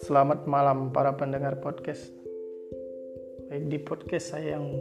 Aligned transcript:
Selamat 0.00 0.48
malam 0.48 0.96
para 0.96 1.12
pendengar 1.12 1.60
podcast. 1.60 2.08
Baik 3.52 3.68
di 3.68 3.76
podcast 3.76 4.32
saya 4.32 4.56
yang 4.56 4.80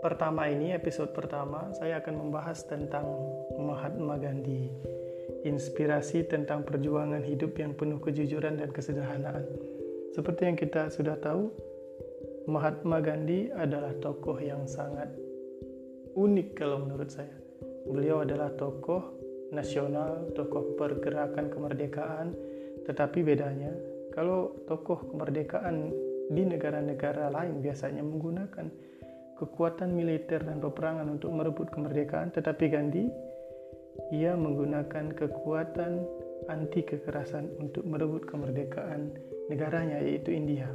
pertama 0.00 0.48
ini, 0.48 0.72
episode 0.72 1.12
pertama, 1.12 1.68
saya 1.76 2.00
akan 2.00 2.24
membahas 2.24 2.64
tentang 2.64 3.04
Mahatma 3.60 4.16
Gandhi. 4.16 4.72
Inspirasi 5.44 6.24
tentang 6.24 6.64
perjuangan 6.64 7.20
hidup 7.20 7.52
yang 7.60 7.76
penuh 7.76 8.00
kejujuran 8.00 8.64
dan 8.64 8.72
kesederhanaan. 8.72 9.44
Seperti 10.16 10.48
yang 10.48 10.56
kita 10.56 10.88
sudah 10.88 11.20
tahu, 11.20 11.52
Mahatma 12.48 13.04
Gandhi 13.04 13.52
adalah 13.52 13.92
tokoh 14.00 14.40
yang 14.40 14.64
sangat 14.64 15.12
unik 16.16 16.56
kalau 16.56 16.80
menurut 16.88 17.12
saya. 17.12 17.39
Beliau 17.88 18.24
adalah 18.24 18.52
tokoh 18.56 19.16
nasional, 19.54 20.30
tokoh 20.36 20.76
pergerakan 20.76 21.48
kemerdekaan, 21.48 22.36
tetapi 22.84 23.24
bedanya 23.24 23.72
kalau 24.10 24.58
tokoh 24.66 25.00
kemerdekaan 25.14 25.90
di 26.30 26.42
negara-negara 26.46 27.30
lain 27.30 27.58
biasanya 27.62 28.02
menggunakan 28.02 28.70
kekuatan 29.38 29.96
militer 29.96 30.44
dan 30.44 30.60
peperangan 30.60 31.08
untuk 31.08 31.32
merebut 31.32 31.72
kemerdekaan, 31.72 32.30
tetapi 32.30 32.68
Gandhi 32.70 33.08
ia 34.12 34.36
menggunakan 34.36 35.16
kekuatan 35.16 36.04
anti 36.46 36.84
kekerasan 36.84 37.48
untuk 37.58 37.84
merebut 37.88 38.28
kemerdekaan 38.28 39.12
negaranya 39.50 39.98
yaitu 40.02 40.30
India. 40.36 40.70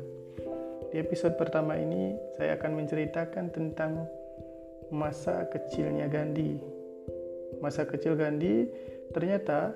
Di 0.91 0.99
episode 0.99 1.40
pertama 1.40 1.80
ini 1.80 2.16
saya 2.35 2.60
akan 2.60 2.72
menceritakan 2.84 3.52
tentang 3.52 4.08
masa 4.91 5.48
kecilnya 5.49 6.12
Gandhi. 6.12 6.75
Masa 7.59 7.86
kecil 7.88 8.16
Gandhi 8.20 8.68
ternyata 9.12 9.76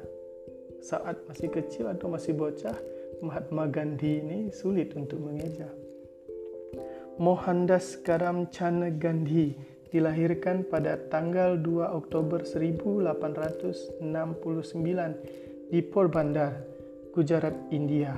saat 0.80 1.20
masih 1.28 1.52
kecil 1.52 1.92
atau 1.92 2.08
masih 2.08 2.36
bocah 2.36 2.76
Mahatma 3.20 3.68
Gandhi 3.68 4.24
ini 4.24 4.40
sulit 4.56 4.96
untuk 4.96 5.20
mengeja. 5.20 5.68
Mohandas 7.20 8.00
Karamchand 8.00 8.96
Gandhi 8.96 9.60
dilahirkan 9.92 10.64
pada 10.64 10.96
tanggal 11.12 11.60
2 11.60 11.84
Oktober 11.92 12.48
1869 12.48 14.00
di 15.68 15.80
Porbandar, 15.84 16.64
Gujarat, 17.12 17.58
India. 17.76 18.16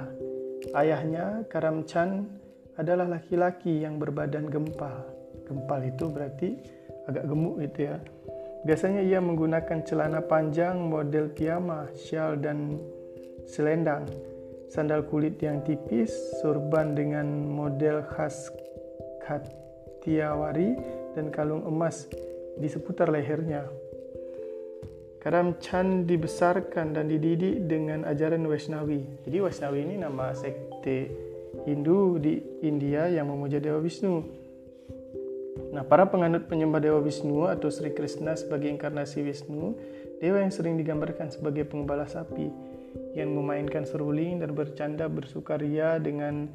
Ayahnya 0.77 1.49
Karamchand 1.49 2.29
adalah 2.77 3.09
laki-laki 3.09 3.81
yang 3.81 3.97
berbadan 3.97 4.53
gempal. 4.53 5.01
Gempal 5.49 5.81
itu 5.89 6.05
berarti 6.05 6.49
agak 7.09 7.25
gemuk 7.25 7.57
gitu 7.65 7.89
ya. 7.89 7.97
Biasanya 8.61 9.01
ia 9.01 9.17
menggunakan 9.17 9.81
celana 9.81 10.21
panjang 10.21 10.77
model 10.77 11.33
piyama, 11.33 11.89
syal 11.97 12.37
dan 12.37 12.77
selendang 13.49 14.05
sandal 14.71 15.03
kulit 15.03 15.35
yang 15.43 15.59
tipis, 15.67 16.13
sorban 16.39 16.95
dengan 16.95 17.27
model 17.51 18.07
khas 18.07 18.47
Katiawari, 19.21 20.79
dan 21.13 21.27
kalung 21.27 21.67
emas 21.67 22.07
di 22.55 22.71
seputar 22.71 23.11
lehernya. 23.11 23.67
Karam 25.21 25.53
Chan 25.61 26.09
dibesarkan 26.09 26.97
dan 26.97 27.05
dididik 27.05 27.69
dengan 27.69 28.07
ajaran 28.09 28.41
Waisnawi. 28.47 29.21
Jadi 29.21 29.37
Waisnawi 29.37 29.85
ini 29.85 29.95
nama 30.01 30.33
sekte 30.33 31.13
Hindu 31.67 32.17
di 32.17 32.41
India 32.65 33.05
yang 33.05 33.29
memuja 33.29 33.61
Dewa 33.61 33.77
Wisnu. 33.77 34.40
Nah, 35.51 35.83
para 35.83 36.07
penganut 36.07 36.47
penyembah 36.47 36.79
Dewa 36.79 37.03
Wisnu 37.03 37.51
atau 37.51 37.67
Sri 37.67 37.91
Krishna 37.91 38.39
sebagai 38.39 38.71
inkarnasi 38.71 39.19
Wisnu, 39.23 39.75
dewa 40.23 40.39
yang 40.39 40.53
sering 40.53 40.79
digambarkan 40.79 41.27
sebagai 41.27 41.67
pengembala 41.67 42.07
sapi 42.07 42.47
yang 43.15 43.35
memainkan 43.35 43.83
seruling 43.83 44.39
dan 44.39 44.55
bercanda 44.55 45.11
bersukaria 45.11 45.99
dengan 45.99 46.47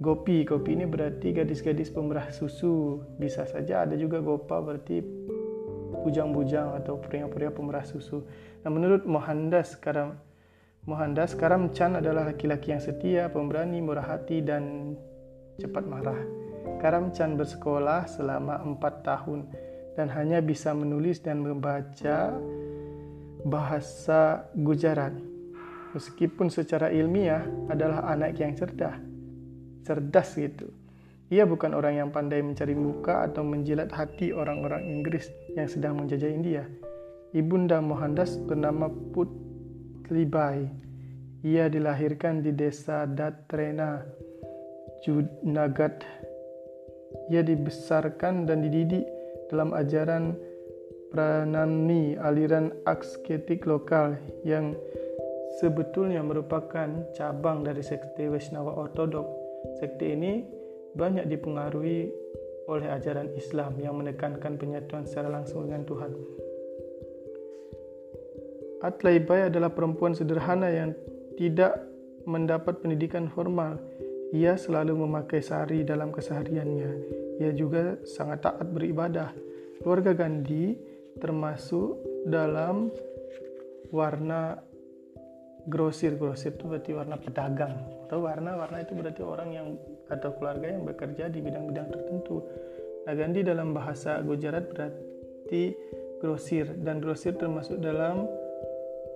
gopi. 0.00 0.44
Gopi 0.48 0.72
ini 0.72 0.88
berarti 0.88 1.36
gadis-gadis 1.36 1.92
pemerah 1.92 2.32
susu. 2.32 3.04
Bisa 3.20 3.44
saja 3.44 3.84
ada 3.84 3.96
juga 3.96 4.24
gopa 4.24 4.60
berarti 4.64 5.04
bujang-bujang 6.00 6.80
atau 6.80 6.96
pria-pria 6.96 7.52
pemerah 7.52 7.84
susu. 7.84 8.24
Nah, 8.64 8.70
menurut 8.72 9.04
Mohandas 9.04 9.76
Karam 9.76 10.16
Mohandas 10.88 11.36
Karam 11.36 11.68
Chan 11.76 11.92
adalah 11.92 12.32
laki-laki 12.32 12.72
yang 12.72 12.80
setia, 12.80 13.28
pemberani, 13.28 13.84
murah 13.84 14.16
hati 14.16 14.40
dan 14.40 14.96
cepat 15.60 15.84
marah. 15.84 16.39
Karam 16.80 17.12
Chan 17.12 17.36
bersekolah 17.36 18.08
selama 18.08 18.60
empat 18.64 19.04
tahun 19.04 19.48
dan 19.94 20.08
hanya 20.12 20.40
bisa 20.40 20.72
menulis 20.72 21.20
dan 21.20 21.44
membaca 21.44 22.32
bahasa 23.44 24.44
Gujarat 24.56 25.30
meskipun 25.94 26.50
secara 26.50 26.90
ilmiah 26.90 27.42
adalah 27.70 28.06
anak 28.10 28.38
yang 28.38 28.54
cerdas. 28.54 28.98
Cerdas 29.82 30.28
gitu. 30.38 30.70
Ia 31.30 31.46
bukan 31.46 31.78
orang 31.78 31.94
yang 31.94 32.10
pandai 32.10 32.42
mencari 32.42 32.74
muka 32.74 33.30
atau 33.30 33.46
menjilat 33.46 33.90
hati 33.94 34.34
orang-orang 34.34 34.82
Inggris 34.82 35.30
yang 35.54 35.70
sedang 35.70 35.94
menjajah 35.94 36.30
India. 36.30 36.66
Ibunda 37.30 37.78
Mohandas 37.78 38.34
bernama 38.34 38.90
Putlibai. 39.14 40.66
Ia 41.46 41.70
dilahirkan 41.70 42.42
di 42.42 42.50
desa 42.50 43.06
Datrena, 43.06 44.02
Junagadh. 45.06 46.19
Ia 47.30 47.42
dibesarkan 47.42 48.46
dan 48.46 48.62
dididik 48.62 49.06
dalam 49.50 49.74
ajaran 49.74 50.38
Pranani, 51.10 52.14
aliran 52.14 52.70
asketik 52.86 53.66
lokal 53.66 54.14
yang 54.46 54.78
sebetulnya 55.58 56.22
merupakan 56.22 56.86
cabang 57.18 57.66
dari 57.66 57.82
sekte 57.82 58.30
Waisnawa 58.30 58.78
Ortodok. 58.78 59.26
Sekte 59.82 60.14
ini 60.14 60.46
banyak 60.94 61.26
dipengaruhi 61.26 62.14
oleh 62.70 62.86
ajaran 62.94 63.26
Islam 63.34 63.74
yang 63.82 63.98
menekankan 63.98 64.54
penyatuan 64.54 65.02
secara 65.02 65.34
langsung 65.34 65.66
dengan 65.66 65.82
Tuhan. 65.82 66.14
Atlaibai 68.80 69.50
adalah 69.50 69.74
perempuan 69.74 70.14
sederhana 70.14 70.70
yang 70.70 70.94
tidak 71.34 71.76
mendapat 72.22 72.78
pendidikan 72.78 73.26
formal. 73.28 73.76
Ia 74.30 74.54
selalu 74.54 74.94
memakai 75.06 75.42
sari 75.42 75.82
dalam 75.82 76.14
kesehariannya. 76.14 76.90
Ia 77.42 77.50
juga 77.50 77.98
sangat 78.06 78.46
taat 78.46 78.68
beribadah. 78.70 79.34
Keluarga 79.82 80.14
Gandhi 80.14 80.78
termasuk 81.18 81.98
dalam 82.28 82.94
warna 83.90 84.62
grosir 85.66 86.16
grosir 86.16 86.56
itu 86.56 86.64
berarti 86.64 86.90
warna 86.96 87.16
pedagang 87.20 87.74
atau 88.06 88.24
warna 88.24 88.56
warna 88.56 88.80
itu 88.80 88.96
berarti 88.96 89.22
orang 89.22 89.50
yang 89.52 89.68
atau 90.08 90.32
keluarga 90.38 90.72
yang 90.72 90.82
bekerja 90.88 91.28
di 91.28 91.38
bidang-bidang 91.44 91.88
tertentu 91.92 92.40
nah 93.04 93.12
Gandhi 93.12 93.44
dalam 93.44 93.76
bahasa 93.76 94.24
Gujarat 94.24 94.72
berarti 94.72 95.74
grosir 96.20 96.70
dan 96.80 97.00
grosir 97.02 97.36
termasuk 97.36 97.80
dalam 97.80 98.24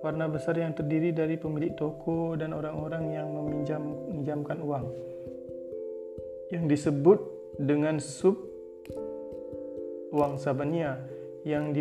warna 0.05 0.29
besar 0.29 0.53
yang 0.61 0.77
terdiri 0.77 1.09
dari 1.09 1.33
pemilik 1.33 1.73
toko 1.73 2.37
dan 2.37 2.53
orang-orang 2.53 3.09
yang 3.09 3.25
meminjam 3.33 3.81
meminjamkan 3.81 4.61
uang 4.61 4.85
yang 6.53 6.69
disebut 6.69 7.17
dengan 7.57 7.97
sub 7.97 8.37
uang 10.13 10.37
sabania 10.37 11.01
yang 11.41 11.73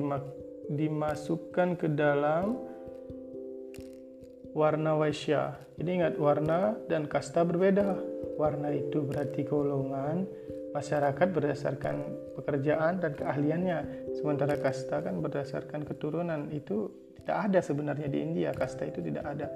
dimasukkan 0.73 1.77
ke 1.77 1.93
dalam 1.93 2.57
warna 4.57 4.97
Waisya. 4.97 5.61
Jadi 5.77 5.91
ingat 6.01 6.15
warna 6.17 6.73
dan 6.89 7.05
kasta 7.05 7.45
berbeda. 7.45 8.01
Warna 8.41 8.73
itu 8.73 9.05
berarti 9.05 9.45
golongan 9.45 10.25
masyarakat 10.73 11.29
berdasarkan 11.29 11.97
pekerjaan 12.41 13.05
dan 13.05 13.13
keahliannya. 13.15 13.79
Sementara 14.17 14.57
kasta 14.59 15.05
kan 15.05 15.21
berdasarkan 15.21 15.87
keturunan. 15.87 16.51
Itu 16.51 17.04
tidak 17.25 17.39
ada 17.49 17.61
sebenarnya 17.65 18.09
di 18.13 18.19
India. 18.21 18.53
Kasta 18.53 18.85
itu 18.85 19.01
tidak 19.01 19.25
ada. 19.25 19.49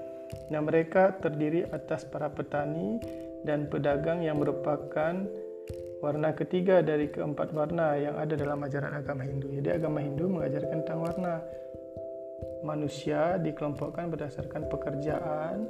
Nah 0.49 0.61
mereka 0.65 1.12
terdiri 1.20 1.69
atas 1.69 2.09
para 2.09 2.32
petani 2.32 2.97
dan 3.44 3.69
pedagang 3.69 4.25
yang 4.25 4.41
merupakan 4.41 5.29
warna 6.00 6.31
ketiga 6.32 6.81
dari 6.81 7.12
keempat 7.12 7.53
warna 7.53 7.93
yang 8.00 8.17
ada 8.17 8.35
dalam 8.41 8.65
ajaran 8.65 8.97
agama 8.97 9.29
Hindu. 9.29 9.53
Jadi 9.61 9.69
agama 9.69 10.00
Hindu 10.00 10.32
mengajarkan 10.32 10.81
tentang 10.81 11.00
warna 11.05 11.35
manusia 12.65 13.37
dikelompokkan 13.37 14.09
berdasarkan 14.09 14.67
pekerjaan 14.73 15.69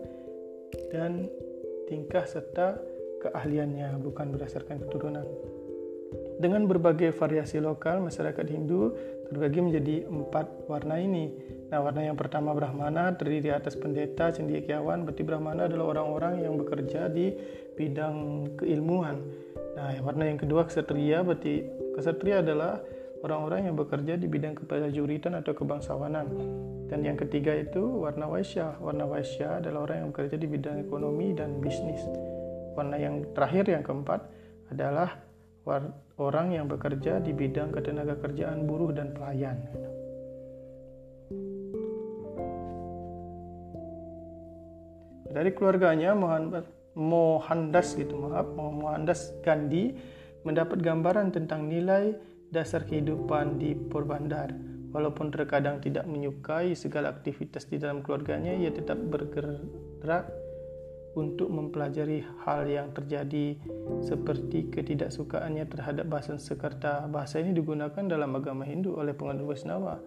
dan 0.92 1.26
tingkah 1.88 2.24
serta 2.28 2.76
keahliannya, 3.26 3.98
bukan 3.98 4.30
berdasarkan 4.30 4.84
keturunan. 4.86 5.26
Dengan 6.38 6.64
berbagai 6.70 7.12
variasi 7.18 7.58
lokal, 7.58 8.00
masyarakat 8.00 8.46
Hindu 8.46 8.94
terbagi 9.28 9.60
menjadi 9.60 10.08
empat 10.08 10.68
warna 10.68 10.96
ini. 10.96 11.30
Nah, 11.68 11.84
warna 11.84 12.00
yang 12.00 12.16
pertama 12.16 12.56
Brahmana 12.56 13.12
terdiri 13.12 13.52
atas 13.52 13.76
pendeta, 13.76 14.32
cendekiawan. 14.32 15.04
Berarti 15.04 15.22
Brahmana 15.22 15.68
adalah 15.68 15.92
orang-orang 15.92 16.40
yang 16.48 16.56
bekerja 16.56 17.12
di 17.12 17.36
bidang 17.76 18.48
keilmuan. 18.56 19.20
Nah, 19.76 19.92
warna 20.00 20.26
yang 20.26 20.40
kedua 20.40 20.64
Ksatria, 20.64 21.20
berarti 21.22 21.68
Ksatria 22.00 22.40
adalah 22.40 22.80
orang-orang 23.20 23.68
yang 23.68 23.76
bekerja 23.76 24.16
di 24.16 24.26
bidang 24.30 24.56
keprajuritan 24.64 25.36
atau 25.36 25.52
kebangsawanan. 25.52 26.26
Dan 26.88 27.04
yang 27.04 27.20
ketiga 27.20 27.52
itu 27.52 27.84
warna 27.84 28.24
waisya. 28.32 28.80
Warna 28.80 29.04
waisya 29.04 29.60
adalah 29.60 29.84
orang 29.84 29.96
yang 30.02 30.08
bekerja 30.10 30.36
di 30.40 30.48
bidang 30.48 30.88
ekonomi 30.88 31.36
dan 31.36 31.60
bisnis. 31.60 32.00
Warna 32.72 32.96
yang 32.96 33.28
terakhir 33.36 33.68
yang 33.68 33.84
keempat 33.84 34.24
adalah 34.72 35.27
orang 36.16 36.56
yang 36.56 36.66
bekerja 36.66 37.20
di 37.20 37.36
bidang 37.36 37.70
ketenaga 37.76 38.16
kerjaan 38.16 38.64
buruh 38.64 38.90
dan 38.90 39.12
pelayan. 39.12 39.60
Dari 45.28 45.52
keluarganya 45.52 46.16
Mohandas 46.96 47.94
gitu 47.94 48.16
maaf 48.16 48.48
Mohandas 48.56 49.36
Gandhi 49.44 49.92
mendapat 50.42 50.80
gambaran 50.80 51.36
tentang 51.36 51.68
nilai 51.68 52.16
dasar 52.48 52.88
kehidupan 52.88 53.60
di 53.60 53.76
Porbandar. 53.76 54.56
Walaupun 54.88 55.28
terkadang 55.28 55.84
tidak 55.84 56.08
menyukai 56.08 56.72
segala 56.72 57.12
aktivitas 57.12 57.68
di 57.68 57.76
dalam 57.76 58.00
keluarganya, 58.00 58.56
ia 58.56 58.72
tetap 58.72 58.96
bergerak 58.96 60.47
untuk 61.16 61.48
mempelajari 61.48 62.24
hal 62.44 62.68
yang 62.68 62.92
terjadi 62.92 63.56
seperti 64.04 64.68
ketidaksukaannya 64.68 65.64
terhadap 65.70 66.06
bahasa 66.10 66.36
Sekerta. 66.36 67.08
Bahasa 67.08 67.40
ini 67.40 67.56
digunakan 67.56 68.04
dalam 68.04 68.34
agama 68.36 68.68
Hindu 68.68 68.98
oleh 68.98 69.16
penganut 69.16 69.48
Wisnawa, 69.48 70.02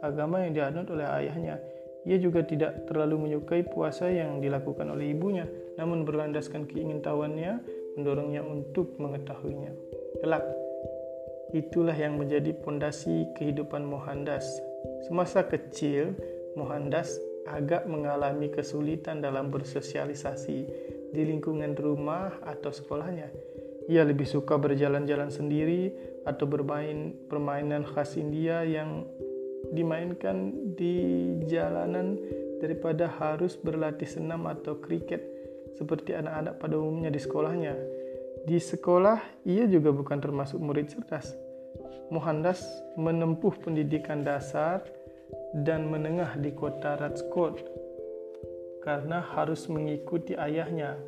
agama 0.00 0.40
yang 0.44 0.56
dianut 0.56 0.88
oleh 0.88 1.04
ayahnya. 1.04 1.60
Ia 2.06 2.22
juga 2.22 2.46
tidak 2.46 2.86
terlalu 2.86 3.26
menyukai 3.26 3.66
puasa 3.66 4.06
yang 4.06 4.38
dilakukan 4.38 4.86
oleh 4.94 5.10
ibunya, 5.10 5.50
namun 5.74 6.06
berlandaskan 6.06 6.70
keingintahuannya 6.70 7.58
mendorongnya 7.98 8.46
untuk 8.46 8.94
mengetahuinya. 9.02 9.74
Kelak, 10.22 10.46
itulah 11.50 11.98
yang 11.98 12.14
menjadi 12.14 12.54
pondasi 12.62 13.26
kehidupan 13.34 13.82
Mohandas. 13.82 14.46
Semasa 15.10 15.42
kecil, 15.50 16.14
Mohandas 16.54 17.18
agak 17.46 17.86
mengalami 17.86 18.50
kesulitan 18.50 19.22
dalam 19.22 19.48
bersosialisasi 19.48 20.58
di 21.14 21.22
lingkungan 21.22 21.78
rumah 21.78 22.36
atau 22.42 22.74
sekolahnya. 22.74 23.30
Ia 23.86 24.02
lebih 24.02 24.26
suka 24.26 24.58
berjalan-jalan 24.58 25.30
sendiri 25.30 25.94
atau 26.26 26.44
bermain 26.50 27.14
permainan 27.30 27.86
khas 27.86 28.18
India 28.18 28.66
yang 28.66 29.06
dimainkan 29.70 30.52
di 30.74 30.98
jalanan 31.46 32.18
daripada 32.58 33.06
harus 33.06 33.54
berlatih 33.54 34.06
senam 34.06 34.46
atau 34.50 34.78
kriket 34.82 35.22
seperti 35.78 36.16
anak-anak 36.16 36.58
pada 36.58 36.74
umumnya 36.80 37.10
di 37.12 37.20
sekolahnya. 37.20 37.74
Di 38.46 38.58
sekolah, 38.62 39.46
ia 39.46 39.66
juga 39.66 39.90
bukan 39.90 40.22
termasuk 40.22 40.62
murid 40.62 40.90
cerdas. 40.90 41.34
Mohandas 42.10 42.62
menempuh 42.94 43.58
pendidikan 43.58 44.22
dasar 44.22 44.86
dan 45.64 45.88
menengah 45.88 46.36
di 46.36 46.52
kota 46.52 47.00
Rajkot 47.00 47.64
karena 48.84 49.24
harus 49.32 49.64
mengikuti 49.72 50.36
ayahnya. 50.36 51.00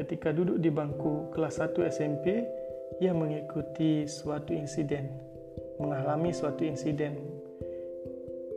Ketika 0.00 0.32
duduk 0.32 0.56
di 0.56 0.72
bangku 0.72 1.28
kelas 1.36 1.60
1 1.60 1.76
SMP, 1.92 2.48
ia 3.04 3.12
mengikuti 3.12 4.08
suatu 4.08 4.56
insiden, 4.56 5.12
mengalami 5.76 6.32
suatu 6.32 6.64
insiden. 6.64 7.20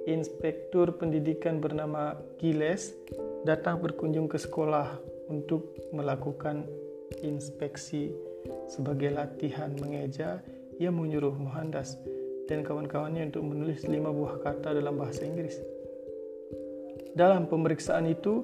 Inspektur 0.07 0.95
pendidikan 0.95 1.59
bernama 1.59 2.15
Giles 2.39 2.95
datang 3.43 3.83
berkunjung 3.83 4.31
ke 4.31 4.39
sekolah 4.39 4.99
untuk 5.27 5.75
melakukan 5.91 6.63
inspeksi 7.23 8.11
sebagai 8.67 9.15
latihan 9.15 9.71
mengeja, 9.79 10.43
ia 10.79 10.91
menyuruh 10.91 11.35
Mohandas 11.35 11.99
dan 12.47 12.61
kawan-kawannya 12.61 13.31
untuk 13.31 13.43
menulis 13.47 13.83
lima 13.87 14.11
buah 14.11 14.39
kata 14.43 14.75
dalam 14.75 14.99
bahasa 14.99 15.23
Inggris. 15.23 15.59
Dalam 17.13 17.45
pemeriksaan 17.45 18.09
itu 18.09 18.43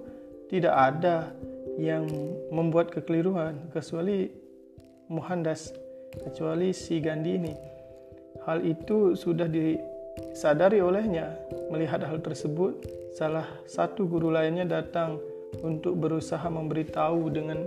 tidak 0.49 0.73
ada 0.73 1.33
yang 1.79 2.05
membuat 2.53 2.93
kekeliruan 2.93 3.71
kecuali 3.73 4.29
Mohandas, 5.09 5.73
kecuali 6.13 6.69
si 6.69 7.01
Gandhi 7.01 7.33
ini. 7.33 7.53
Hal 8.45 8.61
itu 8.61 9.17
sudah 9.17 9.49
disadari 9.49 10.85
olehnya. 10.85 11.33
Melihat 11.73 12.05
hal 12.05 12.21
tersebut, 12.21 12.85
salah 13.17 13.45
satu 13.65 14.05
guru 14.05 14.29
lainnya 14.29 14.69
datang 14.69 15.17
untuk 15.65 15.97
berusaha 15.97 16.45
memberitahu 16.45 17.33
dengan 17.33 17.65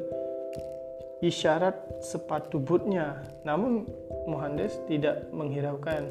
isyarat 1.23 2.03
sepatu 2.03 2.59
bootnya. 2.59 3.23
Namun 3.47 3.87
Mohandes 4.27 4.77
tidak 4.91 5.31
menghiraukan. 5.31 6.11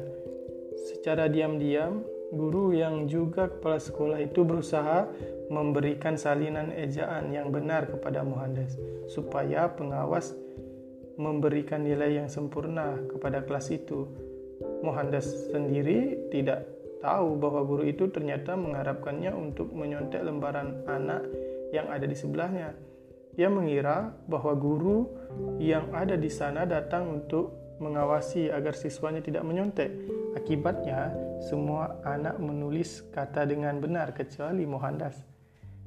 Secara 0.88 1.28
diam-diam, 1.28 2.02
guru 2.32 2.72
yang 2.72 3.06
juga 3.06 3.52
kepala 3.52 3.76
sekolah 3.76 4.18
itu 4.24 4.42
berusaha 4.42 5.06
memberikan 5.52 6.16
salinan 6.16 6.72
ejaan 6.72 7.28
yang 7.28 7.52
benar 7.52 7.86
kepada 7.92 8.24
Mohandes 8.24 8.80
supaya 9.12 9.68
pengawas 9.68 10.32
memberikan 11.20 11.84
nilai 11.84 12.24
yang 12.24 12.28
sempurna 12.32 12.96
kepada 13.12 13.44
kelas 13.44 13.68
itu. 13.68 14.08
Mohandes 14.80 15.52
sendiri 15.52 16.32
tidak 16.32 16.64
tahu 17.04 17.36
bahwa 17.36 17.62
guru 17.68 17.84
itu 17.84 18.08
ternyata 18.08 18.56
mengharapkannya 18.56 19.34
untuk 19.36 19.68
menyontek 19.76 20.24
lembaran 20.24 20.82
anak 20.88 21.26
yang 21.74 21.90
ada 21.92 22.08
di 22.08 22.16
sebelahnya. 22.16 22.72
Ia 23.40 23.48
mengira 23.48 24.12
bahwa 24.28 24.52
guru 24.52 25.08
yang 25.56 25.88
ada 25.96 26.20
di 26.20 26.28
sana 26.28 26.68
datang 26.68 27.08
untuk 27.08 27.76
mengawasi 27.80 28.52
agar 28.52 28.76
siswanya 28.76 29.24
tidak 29.24 29.42
menyontek. 29.42 29.88
Akibatnya, 30.36 31.10
semua 31.40 31.96
anak 32.04 32.36
menulis 32.38 33.02
kata 33.10 33.48
dengan 33.48 33.80
benar 33.80 34.12
kecuali 34.12 34.68
Mohandas. 34.68 35.16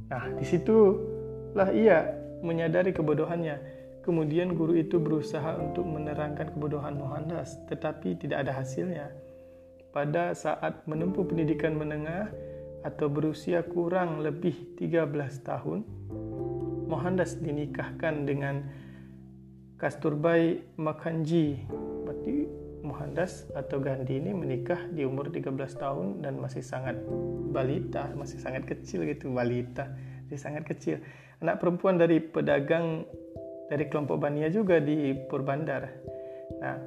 Nah, 0.10 0.34
di 0.36 0.46
situlah 0.46 1.70
ia 1.72 2.10
menyadari 2.42 2.92
kebodohannya. 2.92 3.78
Kemudian 4.02 4.54
guru 4.54 4.78
itu 4.78 5.02
berusaha 5.02 5.58
untuk 5.58 5.86
menerangkan 5.86 6.54
kebodohan 6.54 6.98
Mohandas, 6.98 7.58
tetapi 7.70 8.18
tidak 8.22 8.46
ada 8.46 8.54
hasilnya. 8.58 9.10
Pada 9.90 10.36
saat 10.38 10.86
menempuh 10.86 11.26
pendidikan 11.26 11.74
menengah, 11.74 12.30
atau 12.86 13.10
berusia 13.10 13.66
kurang 13.66 14.22
lebih 14.22 14.78
13 14.78 15.42
tahun, 15.42 15.82
Mohandas 16.86 17.42
dinikahkan 17.42 18.26
dengan 18.26 18.66
Kasturbai 19.76 20.62
Makhanji. 20.80 21.66
Berarti 22.06 22.48
Mohandas 22.86 23.50
atau 23.58 23.82
Gandhi 23.82 24.22
ini 24.22 24.32
menikah 24.32 24.86
di 24.94 25.02
umur 25.04 25.34
13 25.34 25.52
tahun 25.76 26.22
dan 26.22 26.38
masih 26.38 26.62
sangat 26.62 26.96
balita, 27.50 28.14
masih 28.14 28.38
sangat 28.38 28.70
kecil 28.70 29.04
gitu, 29.10 29.34
balita, 29.34 29.90
masih 30.30 30.40
sangat 30.40 30.64
kecil. 30.70 31.02
Anak 31.42 31.60
perempuan 31.60 31.98
dari 31.98 32.22
pedagang 32.22 33.04
dari 33.66 33.90
kelompok 33.90 34.22
Bania 34.22 34.48
juga 34.54 34.78
di 34.78 35.18
Purbandar. 35.26 35.90
Nah, 36.62 36.78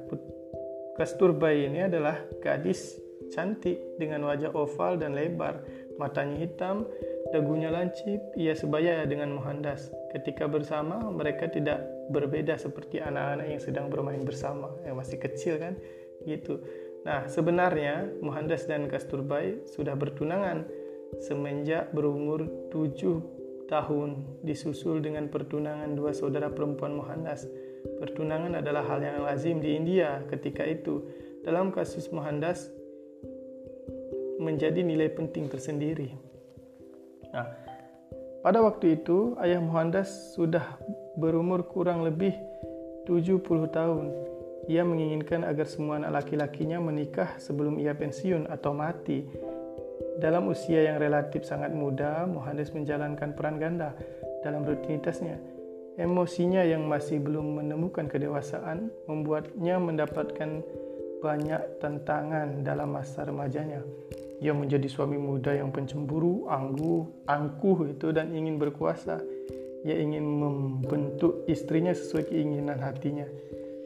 Kasturbai 0.95 1.67
ini 1.67 1.87
adalah 1.87 2.19
gadis 2.43 2.99
cantik 3.31 3.99
dengan 3.99 4.25
wajah 4.27 4.51
oval 4.51 4.99
dan 4.99 5.15
lebar 5.15 5.63
matanya 5.95 6.43
hitam, 6.43 6.87
dagunya 7.29 7.69
lancip, 7.69 8.19
ia 8.33 8.53
sebaya 8.53 9.05
dengan 9.05 9.33
Mohandas. 9.37 9.93
Ketika 10.13 10.49
bersama, 10.49 11.09
mereka 11.13 11.49
tidak 11.49 11.85
berbeda 12.09 12.57
seperti 12.57 13.01
anak-anak 13.01 13.47
yang 13.49 13.61
sedang 13.61 13.85
bermain 13.87 14.21
bersama, 14.25 14.73
yang 14.85 14.97
masih 14.97 15.21
kecil 15.21 15.61
kan, 15.61 15.77
gitu. 16.25 16.61
Nah, 17.05 17.29
sebenarnya 17.29 18.09
Mohandas 18.19 18.67
dan 18.67 18.89
Kasturbai 18.91 19.63
sudah 19.69 19.95
bertunangan 19.95 20.67
semenjak 21.23 21.89
berumur 21.95 22.45
tujuh 22.69 23.23
tahun 23.69 24.41
disusul 24.41 24.99
dengan 24.99 25.29
pertunangan 25.29 25.93
dua 25.93 26.11
saudara 26.11 26.49
perempuan 26.49 26.97
Mohandas. 26.97 27.45
Pertunangan 28.01 28.59
adalah 28.59 28.83
hal 28.83 28.99
yang 28.99 29.23
lazim 29.23 29.63
di 29.63 29.77
India 29.77 30.25
ketika 30.27 30.65
itu. 30.65 31.05
Dalam 31.45 31.71
kasus 31.71 32.11
Mohandas, 32.11 32.67
menjadi 34.39 34.83
nilai 34.83 35.11
penting 35.11 35.47
tersendiri. 35.47 36.28
Nah, 37.29 37.45
pada 38.41 38.63
waktu 38.63 38.99
itu 39.01 39.35
ayah 39.43 39.61
Mohandas 39.61 40.33
sudah 40.33 40.79
berumur 41.19 41.67
kurang 41.67 42.07
lebih 42.07 42.33
70 43.05 43.69
tahun. 43.69 44.05
Ia 44.69 44.85
menginginkan 44.85 45.41
agar 45.43 45.65
semua 45.65 45.97
anak 45.97 46.23
laki-lakinya 46.23 46.77
menikah 46.77 47.35
sebelum 47.41 47.81
ia 47.81 47.97
pensiun 47.97 48.47
atau 48.47 48.71
mati. 48.71 49.25
Dalam 50.19 50.51
usia 50.51 50.83
yang 50.83 50.99
relatif 50.99 51.47
sangat 51.47 51.71
muda, 51.71 52.27
Mohandas 52.27 52.75
menjalankan 52.75 53.33
peran 53.33 53.57
ganda 53.57 53.95
dalam 54.43 54.67
rutinitasnya. 54.67 55.39
Emosinya 55.99 56.63
yang 56.63 56.87
masih 56.87 57.19
belum 57.19 57.59
menemukan 57.59 58.07
kedewasaan 58.07 58.87
membuatnya 59.03 59.75
mendapatkan 59.83 60.63
banyak 61.19 61.61
tantangan 61.83 62.63
dalam 62.63 62.95
masa 62.95 63.27
remajanya. 63.27 63.83
Ia 64.39 64.55
menjadi 64.55 64.87
suami 64.87 65.19
muda 65.19 65.51
yang 65.51 65.75
pencemburu, 65.75 66.47
angguh, 66.47 67.27
angkuh 67.27 67.91
itu 67.91 68.15
dan 68.15 68.31
ingin 68.31 68.55
berkuasa. 68.55 69.19
Ia 69.83 69.95
ingin 69.99 70.23
membentuk 70.23 71.43
istrinya 71.47 71.91
sesuai 71.91 72.31
keinginan 72.31 72.79
hatinya. 72.79 73.27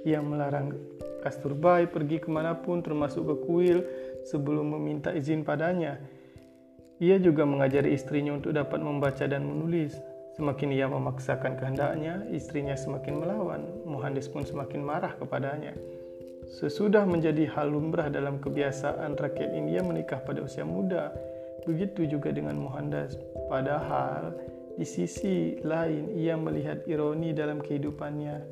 Ia 0.06 0.22
melarang 0.22 0.78
kasturbai 1.26 1.90
pergi 1.90 2.22
ke 2.22 2.30
mana 2.30 2.54
pun 2.54 2.86
termasuk 2.86 3.26
ke 3.26 3.36
kuil 3.50 3.80
sebelum 4.30 4.78
meminta 4.78 5.10
izin 5.10 5.42
padanya. 5.42 5.98
Ia 7.02 7.18
juga 7.18 7.50
mengajari 7.50 7.98
istrinya 7.98 8.38
untuk 8.38 8.54
dapat 8.54 8.78
membaca 8.78 9.26
dan 9.26 9.42
menulis. 9.42 9.98
Semakin 10.34 10.70
ia 10.74 10.90
memaksakan 10.90 11.58
kehendaknya, 11.62 12.26
istrinya 12.34 12.74
semakin 12.74 13.22
melawan. 13.22 13.62
Mohandas 13.86 14.30
pun 14.30 14.46
semakin 14.46 14.82
marah 14.82 15.14
kepadanya. 15.18 15.78
Sesudah 16.54 17.02
menjadi 17.10 17.50
hal 17.50 17.74
lumrah 17.74 18.14
dalam 18.14 18.38
kebiasaan 18.38 19.18
rakyat 19.18 19.58
India 19.58 19.82
menikah 19.82 20.22
pada 20.22 20.46
usia 20.46 20.62
muda, 20.62 21.10
begitu 21.66 22.06
juga 22.06 22.30
dengan 22.30 22.62
Mohandas. 22.62 23.18
Padahal 23.50 24.38
di 24.78 24.86
sisi 24.86 25.58
lain 25.66 26.14
ia 26.14 26.38
melihat 26.38 26.86
ironi 26.86 27.34
dalam 27.34 27.58
kehidupannya. 27.58 28.46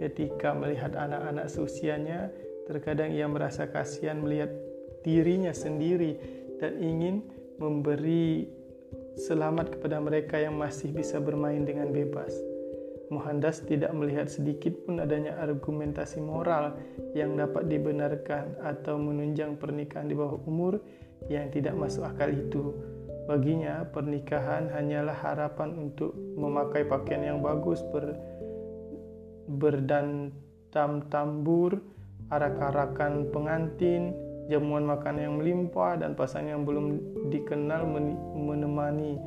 Ketika 0.00 0.56
melihat 0.56 0.96
anak-anak 0.96 1.52
seusianya, 1.52 2.32
terkadang 2.64 3.12
ia 3.12 3.28
merasa 3.28 3.68
kasihan 3.68 4.24
melihat 4.24 4.48
dirinya 5.04 5.52
sendiri 5.52 6.16
dan 6.56 6.80
ingin 6.80 7.20
memberi 7.60 8.48
selamat 9.20 9.76
kepada 9.76 10.00
mereka 10.00 10.40
yang 10.40 10.56
masih 10.56 10.88
bisa 10.88 11.20
bermain 11.20 11.68
dengan 11.68 11.92
bebas. 11.92 12.51
Mohandas 13.12 13.60
tidak 13.68 13.92
melihat 13.92 14.32
sedikit 14.32 14.72
pun 14.88 14.96
adanya 14.96 15.36
argumentasi 15.36 16.24
moral 16.24 16.72
yang 17.12 17.36
dapat 17.36 17.68
dibenarkan 17.68 18.56
atau 18.64 18.96
menunjang 18.96 19.60
pernikahan 19.60 20.08
di 20.08 20.16
bawah 20.16 20.40
umur 20.48 20.80
yang 21.28 21.52
tidak 21.52 21.76
masuk 21.76 22.08
akal 22.08 22.32
itu. 22.32 22.72
Baginya, 23.28 23.86
pernikahan 23.92 24.72
hanyalah 24.72 25.14
harapan 25.14 25.76
untuk 25.76 26.16
memakai 26.16 26.88
pakaian 26.88 27.36
yang 27.36 27.38
bagus, 27.38 27.84
ber, 27.92 28.18
berdantam 29.46 31.06
tambur, 31.06 31.78
arak-arakan 32.32 33.30
pengantin, 33.30 34.16
jamuan 34.50 34.88
makan 34.88 35.22
yang 35.22 35.34
melimpah, 35.38 36.00
dan 36.00 36.18
pasangan 36.18 36.58
yang 36.58 36.64
belum 36.66 36.98
dikenal 37.30 37.86
menemani 38.34 39.20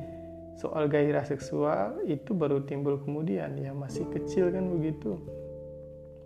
soal 0.56 0.88
gairah 0.88 1.22
seksual 1.22 2.00
itu 2.08 2.32
baru 2.32 2.64
timbul 2.64 2.96
kemudian 3.04 3.60
ya 3.60 3.76
masih 3.76 4.08
kecil 4.08 4.48
kan 4.48 4.64
begitu. 4.72 5.20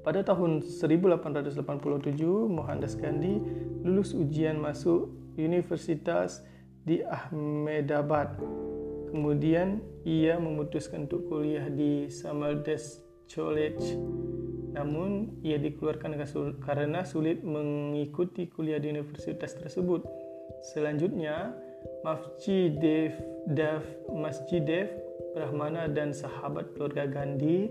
Pada 0.01 0.25
tahun 0.25 0.65
1887 0.65 1.61
Mohandas 2.49 2.97
Gandhi 2.97 3.37
lulus 3.85 4.17
ujian 4.17 4.57
masuk 4.57 5.13
universitas 5.37 6.41
di 6.89 7.05
Ahmedabad. 7.05 8.41
Kemudian 9.13 9.83
ia 10.07 10.41
memutuskan 10.41 11.05
untuk 11.05 11.29
kuliah 11.29 11.69
di 11.69 12.09
Samardes 12.09 13.05
College. 13.29 13.99
Namun 14.73 15.43
ia 15.43 15.59
dikeluarkan 15.59 16.17
karena 16.63 17.03
sulit 17.03 17.43
mengikuti 17.43 18.49
kuliah 18.49 18.81
di 18.81 18.89
universitas 18.89 19.53
tersebut. 19.59 20.07
Selanjutnya 20.73 21.53
Mafji 22.01 22.77
Dev, 22.81 23.13
Dev 23.45 23.85
Masjid 24.13 24.65
Dev 24.65 24.89
Brahmana 25.37 25.87
dan 25.87 26.17
sahabat 26.17 26.75
keluarga 26.75 27.07
Gandhi 27.07 27.71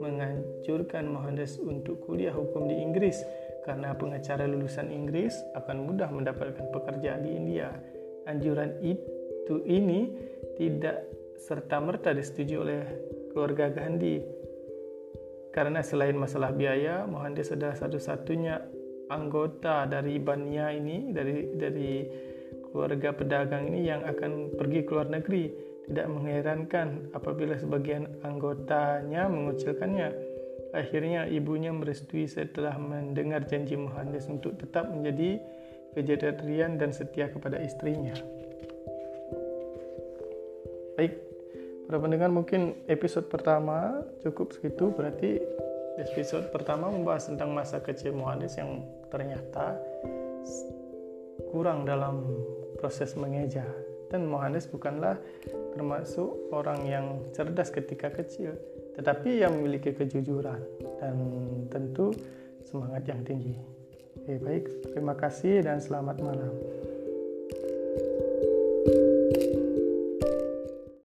menganjurkan 0.00 1.08
Mohandas 1.10 1.60
untuk 1.60 2.04
kuliah 2.04 2.32
hukum 2.32 2.68
di 2.68 2.76
Inggris 2.76 3.20
karena 3.68 3.92
pengacara 3.92 4.48
lulusan 4.48 4.88
Inggris 4.88 5.36
akan 5.56 5.84
mudah 5.84 6.08
mendapatkan 6.08 6.72
pekerjaan 6.72 7.24
di 7.24 7.30
India. 7.36 7.72
Anjuran 8.24 8.80
itu 8.80 9.60
ini 9.68 10.12
tidak 10.56 11.04
serta-merta 11.40 12.16
disetujui 12.16 12.56
oleh 12.56 12.80
keluarga 13.32 13.68
Gandhi 13.68 14.40
karena 15.50 15.82
selain 15.82 16.14
masalah 16.14 16.54
biaya, 16.54 17.02
Mohandas 17.10 17.50
adalah 17.50 17.74
satu-satunya 17.74 18.62
anggota 19.10 19.82
dari 19.90 20.22
Bania 20.22 20.70
ini 20.70 21.10
dari 21.10 21.58
dari 21.58 21.92
keluarga 22.70 23.10
pedagang 23.14 23.70
ini 23.70 23.90
yang 23.90 24.02
akan 24.06 24.54
pergi 24.54 24.86
ke 24.86 24.90
luar 24.94 25.10
negeri. 25.10 25.50
Tidak 25.90 26.06
mengherankan 26.06 27.10
apabila 27.10 27.58
sebagian 27.58 28.06
anggotanya 28.22 29.26
mengucilkannya. 29.26 30.08
Akhirnya 30.70 31.26
ibunya 31.26 31.74
merestui 31.74 32.30
setelah 32.30 32.78
mendengar 32.78 33.42
janji 33.50 33.74
Mohandas 33.74 34.30
untuk 34.30 34.54
tetap 34.54 34.86
menjadi 34.86 35.42
vegetarian 35.98 36.78
dan 36.78 36.94
setia 36.94 37.26
kepada 37.26 37.58
istrinya. 37.58 38.14
Baik, 40.94 41.18
para 41.90 41.98
pendengar 41.98 42.30
mungkin 42.30 42.78
episode 42.86 43.26
pertama 43.26 44.06
cukup 44.22 44.54
segitu 44.54 44.94
berarti 44.94 45.42
episode 45.98 46.54
pertama 46.54 46.86
membahas 46.86 47.26
tentang 47.26 47.50
masa 47.50 47.82
kecil 47.82 48.14
Mohandas 48.14 48.54
yang 48.54 48.86
ternyata 49.10 49.74
kurang 51.50 51.82
dalam 51.82 52.30
proses 52.80 53.12
mengeja 53.14 53.68
dan 54.08 54.26
Mohandas 54.26 54.66
bukanlah 54.66 55.20
termasuk 55.76 56.50
orang 56.50 56.82
yang 56.88 57.06
cerdas 57.30 57.70
ketika 57.70 58.08
kecil 58.10 58.56
tetapi 58.98 59.44
yang 59.44 59.60
memiliki 59.60 59.94
kejujuran 59.94 60.58
dan 60.98 61.14
tentu 61.70 62.10
semangat 62.66 63.06
yang 63.06 63.22
tinggi. 63.22 63.56
Oke, 64.20 64.36
baik, 64.42 64.64
terima 64.92 65.14
kasih 65.16 65.62
dan 65.64 65.80
selamat 65.80 66.20
malam. 66.20 66.52